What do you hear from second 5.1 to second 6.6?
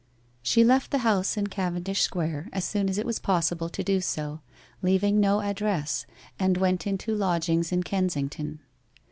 no address, and